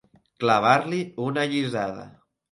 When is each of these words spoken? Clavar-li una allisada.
Clavar-li 0.43 1.01
una 1.25 1.43
allisada. 1.49 2.07